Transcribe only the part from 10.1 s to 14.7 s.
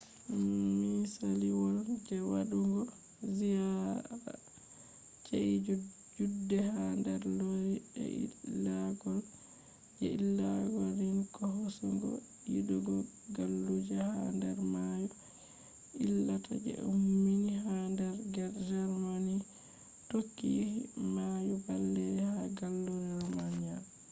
ilagol rhine ko hosugo yidugo galluje ha der